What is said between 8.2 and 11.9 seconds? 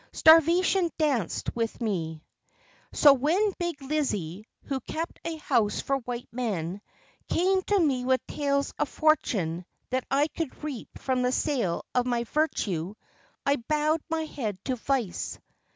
tales of fortune that I could reap from the sale